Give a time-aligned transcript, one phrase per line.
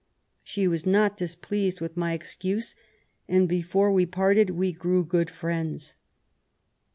[0.43, 2.73] She was not displeased with my excuse,
[3.27, 5.93] and before we parted we grew good friends.'